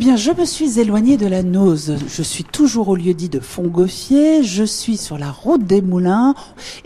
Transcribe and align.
bien, 0.00 0.16
je 0.16 0.30
me 0.32 0.46
suis 0.46 0.80
éloignée 0.80 1.18
de 1.18 1.26
la 1.26 1.42
Nose. 1.42 1.98
Je 2.08 2.22
suis 2.22 2.42
toujours 2.42 2.88
au 2.88 2.96
lieu 2.96 3.12
dit 3.12 3.28
de 3.28 3.38
Fontgoffier. 3.38 4.42
Je 4.42 4.64
suis 4.64 4.96
sur 4.96 5.18
la 5.18 5.30
route 5.30 5.62
des 5.64 5.82
Moulins. 5.82 6.34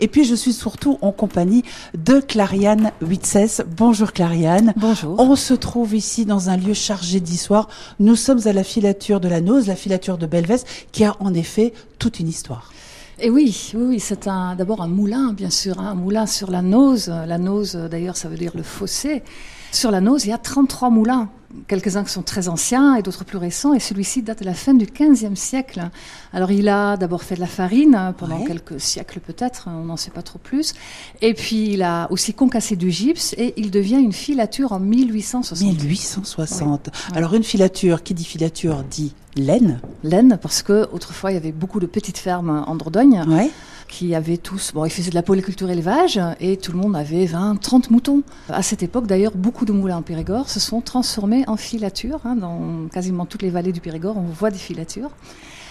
Et 0.01 0.09
puis, 0.09 0.25
je 0.25 0.35
suis 0.35 0.51
surtout 0.51 0.97
en 1.01 1.13
compagnie 1.13 1.63
de 1.97 2.19
Clariane 2.19 2.91
Witzès. 3.01 3.63
Bonjour 3.77 4.11
Clariane. 4.11 4.73
Bonjour. 4.75 5.17
On 5.17 5.37
se 5.37 5.53
trouve 5.53 5.95
ici 5.95 6.25
dans 6.25 6.49
un 6.49 6.57
lieu 6.57 6.73
chargé 6.73 7.21
d'histoire. 7.21 7.69
Nous 8.01 8.17
sommes 8.17 8.41
à 8.47 8.51
la 8.51 8.65
filature 8.65 9.21
de 9.21 9.29
la 9.29 9.39
Nose, 9.39 9.67
la 9.67 9.77
filature 9.77 10.17
de 10.17 10.25
Belvès, 10.25 10.65
qui 10.91 11.05
a 11.05 11.15
en 11.21 11.33
effet 11.33 11.73
toute 11.99 12.19
une 12.19 12.27
histoire. 12.27 12.73
Et 13.19 13.29
oui, 13.29 13.71
oui, 13.75 13.83
oui 13.91 13.99
c'est 14.01 14.27
un, 14.27 14.55
d'abord 14.55 14.81
un 14.81 14.89
moulin, 14.89 15.31
bien 15.31 15.49
sûr, 15.49 15.79
hein, 15.79 15.91
un 15.91 15.95
moulin 15.95 16.25
sur 16.25 16.51
la 16.51 16.61
Nose. 16.61 17.07
La 17.07 17.37
Nose, 17.37 17.77
d'ailleurs, 17.89 18.17
ça 18.17 18.27
veut 18.27 18.37
dire 18.37 18.51
le 18.55 18.63
fossé. 18.63 19.23
Sur 19.71 19.89
la 19.89 20.01
Nose, 20.01 20.25
il 20.25 20.31
y 20.31 20.33
a 20.33 20.37
33 20.37 20.89
moulins 20.89 21.29
quelques-uns 21.67 22.03
qui 22.03 22.11
sont 22.11 22.21
très 22.21 22.47
anciens 22.47 22.95
et 22.95 23.01
d'autres 23.01 23.23
plus 23.23 23.37
récents, 23.37 23.73
et 23.73 23.79
celui-ci 23.79 24.21
date 24.21 24.39
de 24.39 24.45
la 24.45 24.53
fin 24.53 24.73
du 24.73 24.85
XVe 24.85 25.35
siècle. 25.35 25.89
Alors 26.33 26.51
il 26.51 26.69
a 26.69 26.97
d'abord 26.97 27.23
fait 27.23 27.35
de 27.35 27.39
la 27.39 27.47
farine 27.47 27.95
hein, 27.95 28.13
pendant 28.17 28.43
quelques 28.43 28.79
siècles 28.79 29.19
peut-être, 29.19 29.67
on 29.67 29.85
n'en 29.85 29.97
sait 29.97 30.11
pas 30.11 30.21
trop 30.21 30.39
plus, 30.39 30.73
et 31.21 31.33
puis 31.33 31.73
il 31.73 31.83
a 31.83 32.07
aussi 32.11 32.33
concassé 32.33 32.75
du 32.75 32.91
gypse 32.91 33.33
et 33.37 33.53
il 33.57 33.71
devient 33.71 33.99
une 33.99 34.13
filature 34.13 34.71
en 34.71 34.79
1860. 34.79 35.83
1860. 35.83 36.89
Alors 37.13 37.33
une 37.33 37.43
filature, 37.43 38.03
qui 38.03 38.13
dit 38.13 38.25
filature 38.25 38.83
dit 38.89 39.13
laine 39.35 39.79
Laine, 40.03 40.37
parce 40.41 40.61
que 40.61 40.87
autrefois 40.91 41.31
il 41.31 41.35
y 41.35 41.37
avait 41.37 41.51
beaucoup 41.51 41.79
de 41.79 41.85
petites 41.85 42.17
fermes 42.17 42.63
en 42.67 42.75
Dordogne. 42.75 43.23
Ouais 43.27 43.51
qui 43.87 44.15
avaient 44.15 44.37
tous, 44.37 44.71
bon, 44.73 44.85
ils 44.85 44.89
faisaient 44.89 45.09
de 45.09 45.15
la 45.15 45.23
polyculture 45.23 45.69
élevage 45.69 46.19
et 46.39 46.57
tout 46.57 46.71
le 46.71 46.77
monde 46.77 46.95
avait 46.95 47.25
20, 47.25 47.59
30 47.61 47.91
moutons. 47.91 48.23
À 48.49 48.61
cette 48.61 48.83
époque, 48.83 49.07
d'ailleurs, 49.07 49.33
beaucoup 49.35 49.65
de 49.65 49.71
moulins 49.71 49.97
en 49.97 50.01
Périgord 50.01 50.49
se 50.49 50.59
sont 50.59 50.81
transformés 50.81 51.43
en 51.47 51.57
filatures. 51.57 52.21
Hein, 52.25 52.35
dans 52.35 52.87
quasiment 52.91 53.25
toutes 53.25 53.41
les 53.41 53.49
vallées 53.49 53.71
du 53.71 53.81
Périgord, 53.81 54.17
on 54.17 54.21
voit 54.21 54.51
des 54.51 54.57
filatures. 54.57 55.11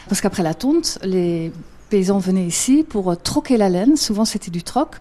Parce 0.08 0.20
qu'après 0.20 0.42
la 0.42 0.54
tonte, 0.54 0.98
les 1.02 1.50
paysans 1.88 2.18
venaient 2.18 2.46
ici 2.46 2.84
pour 2.88 3.16
troquer 3.20 3.56
la 3.56 3.68
laine. 3.68 3.96
Souvent, 3.96 4.24
c'était 4.24 4.50
du 4.50 4.62
troc. 4.62 4.96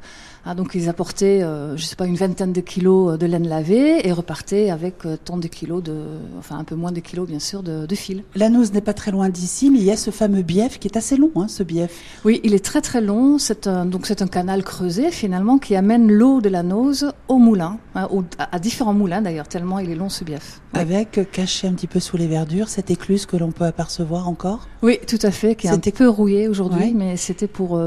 Ah, 0.46 0.56
donc 0.56 0.72
ils 0.76 0.90
apportaient, 0.90 1.42
euh, 1.42 1.78
je 1.78 1.86
sais 1.86 1.96
pas, 1.96 2.06
une 2.06 2.18
vingtaine 2.18 2.52
de 2.52 2.60
kilos 2.60 3.18
de 3.18 3.26
laine 3.26 3.48
lavée 3.48 4.06
et 4.06 4.12
repartaient 4.12 4.72
avec 4.72 5.06
euh, 5.06 5.16
tant 5.16 5.38
de 5.38 5.48
kilos 5.48 5.82
de, 5.82 5.96
enfin 6.38 6.58
un 6.58 6.66
peu 6.66 6.76
moins 6.76 6.92
de 6.92 7.00
kilos 7.00 7.26
bien 7.26 7.40
sûr 7.40 7.64
de, 7.64 7.86
de 7.86 7.96
fil. 7.96 8.26
La 8.36 8.50
Nose 8.50 8.74
n'est 8.74 8.82
pas 8.82 8.94
très 8.94 9.12
loin 9.12 9.30
d'ici, 9.30 9.70
mais 9.70 9.80
il 9.80 9.86
y 9.86 9.92
a 9.92 9.96
ce 9.96 10.12
fameux 10.12 10.42
bief 10.42 10.80
qui 10.80 10.90
est 10.90 10.98
assez 10.98 11.16
long, 11.16 11.32
hein, 11.38 11.48
ce 11.48 11.64
bief. 11.64 11.92
Oui, 12.26 12.42
il 12.44 12.54
est 12.54 12.64
très 12.64 12.82
très 12.82 13.00
long. 13.00 13.38
C'est 13.38 13.68
un, 13.68 13.86
donc 13.86 14.06
c'est 14.06 14.22
un 14.22 14.28
canal 14.28 14.66
creusé 14.66 15.12
finalement 15.12 15.60
qui 15.60 15.78
amène 15.78 16.12
l'eau 16.12 16.42
de 16.42 16.50
la 16.50 16.62
Nose 16.62 17.14
au 17.30 17.38
moulin, 17.38 17.78
hein, 17.96 18.10
à 18.38 18.60
différents 18.60 18.94
moulins 18.94 19.22
d'ailleurs 19.22 19.48
tellement 19.48 19.80
il 19.80 19.90
est 19.90 19.96
long 19.96 20.10
ce 20.10 20.26
bief. 20.26 20.60
Avec 20.74 21.20
euh, 21.20 21.24
caché 21.24 21.70
un 21.70 21.74
petit 21.74 21.88
peu 21.88 22.02
sous 22.02 22.18
les 22.18 22.28
verdures 22.28 22.68
cette 22.68 22.92
écluse 22.92 23.26
que 23.26 23.38
l'on 23.38 23.52
peut 23.52 23.64
apercevoir 23.64 24.28
encore? 24.28 24.68
Oui, 24.82 25.00
tout 25.08 25.20
à 25.22 25.32
fait, 25.32 25.56
qui 25.56 25.68
est 25.68 25.70
un 25.70 25.80
peu 25.80 26.10
rouillé 26.10 26.50
aujourd'hui, 26.50 26.73
mais 26.96 27.18
c'était 27.18 27.48
pour, 27.48 27.80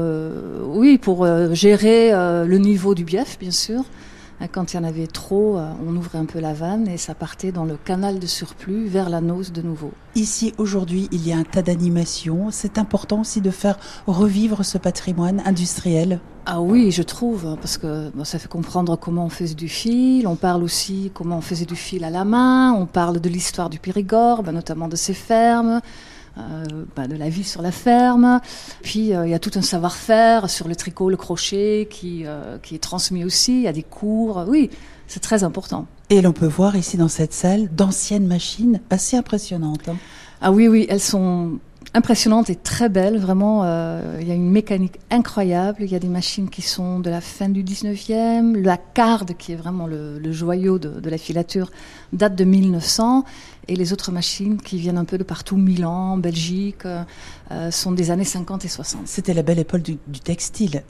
oui, 0.65 0.97
pour 0.97 1.25
gérer 1.53 2.11
le 2.11 2.57
niveau 2.57 2.95
du 2.95 3.03
bief, 3.03 3.37
bien 3.39 3.51
sûr. 3.51 3.83
Hein, 4.39 4.47
quand 4.51 4.73
il 4.73 4.77
y 4.77 4.79
en 4.79 4.83
avait 4.83 5.07
trop, 5.07 5.57
euh, 5.57 5.71
on 5.87 5.95
ouvrait 5.95 6.19
un 6.19 6.25
peu 6.25 6.39
la 6.39 6.53
vanne 6.53 6.87
et 6.87 6.97
ça 6.97 7.15
partait 7.15 7.51
dans 7.51 7.65
le 7.65 7.75
canal 7.75 8.19
de 8.19 8.27
surplus 8.27 8.85
vers 8.85 9.09
la 9.09 9.19
nose 9.19 9.51
de 9.51 9.63
nouveau. 9.63 9.91
Ici, 10.15 10.53
aujourd'hui, 10.59 11.07
il 11.11 11.27
y 11.27 11.33
a 11.33 11.37
un 11.37 11.43
tas 11.43 11.63
d'animations. 11.63 12.49
C'est 12.51 12.77
important 12.77 13.21
aussi 13.21 13.41
de 13.41 13.49
faire 13.49 13.79
revivre 14.05 14.63
ce 14.63 14.77
patrimoine 14.77 15.41
industriel. 15.45 16.19
Ah 16.45 16.61
oui, 16.61 16.91
je 16.91 17.01
trouve, 17.01 17.57
parce 17.59 17.77
que 17.77 18.11
ça 18.23 18.39
fait 18.39 18.47
comprendre 18.47 18.95
comment 18.95 19.25
on 19.25 19.29
faisait 19.29 19.55
du 19.55 19.67
fil. 19.67 20.27
On 20.27 20.35
parle 20.35 20.63
aussi 20.63 21.11
comment 21.13 21.39
on 21.39 21.41
faisait 21.41 21.65
du 21.65 21.75
fil 21.75 22.03
à 22.03 22.09
la 22.09 22.23
main. 22.23 22.73
On 22.73 22.85
parle 22.85 23.19
de 23.19 23.29
l'histoire 23.29 23.69
du 23.69 23.79
Périgord, 23.79 24.43
ben, 24.43 24.51
notamment 24.51 24.87
de 24.87 24.95
ses 24.95 25.13
fermes. 25.13 25.81
Euh, 26.37 26.85
bah, 26.95 27.07
de 27.07 27.15
la 27.15 27.29
vie 27.29 27.43
sur 27.43 27.61
la 27.61 27.71
ferme. 27.71 28.41
Puis 28.83 29.13
euh, 29.13 29.25
il 29.25 29.31
y 29.31 29.33
a 29.33 29.39
tout 29.39 29.51
un 29.55 29.61
savoir-faire 29.61 30.49
sur 30.49 30.67
le 30.67 30.75
tricot, 30.75 31.09
le 31.09 31.17
crochet 31.17 31.87
qui, 31.89 32.23
euh, 32.25 32.57
qui 32.61 32.75
est 32.75 32.79
transmis 32.79 33.23
aussi. 33.23 33.53
Il 33.53 33.63
y 33.63 33.67
a 33.67 33.73
des 33.73 33.83
cours. 33.83 34.43
Oui, 34.47 34.69
c'est 35.07 35.19
très 35.19 35.43
important. 35.43 35.87
Et 36.09 36.21
l'on 36.21 36.33
peut 36.33 36.47
voir 36.47 36.75
ici 36.75 36.97
dans 36.97 37.07
cette 37.07 37.33
salle 37.33 37.69
d'anciennes 37.69 38.27
machines 38.27 38.81
assez 38.89 39.17
impressionnantes. 39.17 39.89
Hein. 39.89 39.97
Ah 40.41 40.51
oui, 40.51 40.67
oui, 40.67 40.85
elles 40.89 41.01
sont 41.01 41.59
impressionnantes 41.93 42.49
et 42.49 42.55
très 42.55 42.89
belles. 42.89 43.17
Vraiment, 43.17 43.63
il 44.19 44.27
y 44.27 44.31
a 44.31 44.35
une 44.35 44.49
mécanique 44.49 44.99
incroyable. 45.09 45.79
Il 45.81 45.91
y 45.91 45.95
a 45.95 45.99
des 45.99 46.07
machines 46.07 46.49
qui 46.49 46.61
sont 46.61 46.99
de 46.99 47.09
la 47.09 47.21
fin 47.21 47.49
du 47.49 47.63
19e. 47.63 48.61
La 48.61 48.77
carde, 48.77 49.33
qui 49.37 49.53
est 49.53 49.55
vraiment 49.55 49.87
le, 49.87 50.31
joyau 50.31 50.79
de, 50.79 50.99
de, 50.99 51.09
la 51.09 51.17
filature, 51.17 51.71
date 52.13 52.35
de 52.35 52.43
1900 52.43 53.23
et 53.67 53.75
les 53.75 53.93
autres 53.93 54.11
machines 54.11 54.57
qui 54.61 54.77
viennent 54.77 54.97
un 54.97 55.05
peu 55.05 55.17
de 55.17 55.23
partout, 55.23 55.57
Milan, 55.57 56.17
Belgique, 56.17 56.85
euh, 56.85 57.03
euh, 57.51 57.71
sont 57.71 57.91
des 57.91 58.11
années 58.11 58.23
50 58.23 58.65
et 58.65 58.67
60. 58.67 59.01
C'était 59.05 59.33
la 59.33 59.43
belle 59.43 59.59
époque 59.59 59.81
du, 59.81 59.97
textile. 60.23 60.83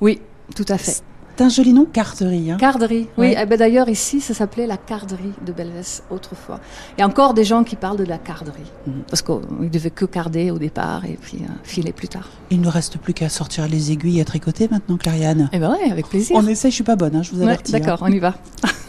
Oui, 0.00 0.20
tout 0.54 0.64
à 0.68 0.78
fait. 0.78 1.02
C'est 1.36 1.42
un 1.42 1.48
joli 1.48 1.72
nom, 1.72 1.84
Carderie. 1.84 2.52
Hein 2.52 2.58
Carderie, 2.58 3.08
oui. 3.18 3.34
Eh 3.36 3.44
ben, 3.46 3.58
D'ailleurs, 3.58 3.88
ici, 3.88 4.20
ça 4.20 4.34
s'appelait 4.34 4.68
la 4.68 4.76
Carderie 4.76 5.32
de 5.44 5.52
Belvès 5.52 6.02
autrefois. 6.10 6.60
Il 6.96 7.00
y 7.00 7.02
a 7.02 7.06
encore 7.06 7.34
des 7.34 7.42
gens 7.42 7.64
qui 7.64 7.74
parlent 7.74 7.96
de 7.96 8.04
la 8.04 8.18
Carderie, 8.18 8.70
mhm. 8.86 9.02
parce 9.08 9.22
qu'ils 9.22 9.40
ne 9.58 9.68
devaient 9.68 9.90
que 9.90 10.04
carder 10.04 10.52
au 10.52 10.58
départ 10.58 11.04
et 11.04 11.18
puis 11.20 11.38
euh, 11.40 11.52
filer 11.64 11.92
plus 11.92 12.06
tard. 12.06 12.28
Il 12.50 12.60
ne 12.60 12.68
reste 12.68 12.98
plus 12.98 13.14
qu'à 13.14 13.28
sortir 13.28 13.66
les 13.66 13.90
aiguilles 13.90 14.20
à 14.20 14.24
tricoter 14.24 14.68
maintenant, 14.70 14.96
Clariane. 14.96 15.50
Eh 15.52 15.58
ben 15.58 15.72
oui, 15.72 15.90
avec 15.90 16.08
plaisir. 16.08 16.36
On 16.36 16.46
essaie, 16.46 16.70
je 16.70 16.76
suis 16.76 16.84
pas 16.84 16.96
bonne, 16.96 17.16
hein, 17.16 17.22
je 17.22 17.32
vous 17.32 17.42
avertis. 17.42 17.72
D'accord, 17.72 18.04
hein. 18.04 18.08
on 18.08 18.12
y 18.12 18.20
va. 18.20 18.34